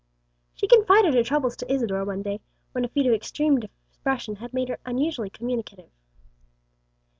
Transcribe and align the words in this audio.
She 0.55 0.65
confided 0.67 1.13
her 1.13 1.21
trouble 1.21 1.51
to 1.51 1.71
Isadore 1.71 2.03
one 2.03 2.23
day, 2.23 2.41
when 2.71 2.83
a 2.83 2.87
fit 2.87 3.05
of 3.05 3.13
extreme 3.13 3.59
depression 3.59 4.37
had 4.37 4.51
made 4.51 4.69
her 4.69 4.79
unusually 4.83 5.29
communicative. 5.29 5.91